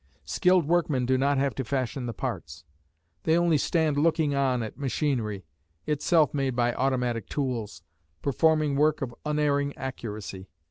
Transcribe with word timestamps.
Skilled 0.25 0.65
workmen 0.67 1.05
do 1.05 1.15
not 1.15 1.37
have 1.37 1.53
to 1.53 1.63
fashion 1.63 2.07
the 2.07 2.11
parts. 2.13 2.63
They 3.21 3.37
only 3.37 3.59
stand 3.59 3.99
looking 3.99 4.33
on 4.33 4.63
at 4.63 4.75
machinery 4.79 5.45
itself 5.85 6.33
made 6.33 6.55
by 6.55 6.73
automatic 6.73 7.29
tools 7.29 7.83
performing 8.23 8.75
work 8.77 9.03
of 9.03 9.13
unerring 9.27 9.77
accuracy. 9.77 10.47